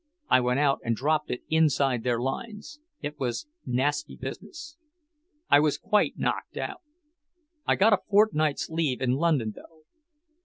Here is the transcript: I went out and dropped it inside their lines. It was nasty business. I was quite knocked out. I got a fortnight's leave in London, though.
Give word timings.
I 0.29 0.41
went 0.41 0.59
out 0.59 0.79
and 0.83 0.95
dropped 0.95 1.29
it 1.29 1.43
inside 1.47 2.01
their 2.03 2.19
lines. 2.19 2.79
It 3.03 3.19
was 3.19 3.45
nasty 3.67 4.15
business. 4.15 4.75
I 5.47 5.59
was 5.59 5.77
quite 5.77 6.17
knocked 6.17 6.57
out. 6.57 6.81
I 7.67 7.75
got 7.75 7.93
a 7.93 7.99
fortnight's 8.09 8.67
leave 8.67 8.99
in 8.99 9.11
London, 9.11 9.53
though. 9.55 9.83